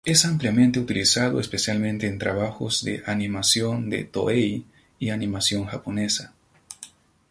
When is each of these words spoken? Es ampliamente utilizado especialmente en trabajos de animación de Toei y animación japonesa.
Es 0.03 0.25
ampliamente 0.25 0.79
utilizado 0.79 1.39
especialmente 1.39 2.07
en 2.07 2.17
trabajos 2.17 2.83
de 2.83 3.03
animación 3.05 3.87
de 3.91 4.03
Toei 4.03 4.65
y 4.97 5.09
animación 5.11 5.65
japonesa. 5.65 6.33